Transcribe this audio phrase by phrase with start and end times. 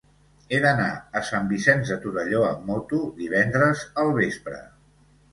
[0.53, 0.85] He d'anar
[1.17, 4.63] a Sant Vicenç de Torelló amb moto divendres al vespre.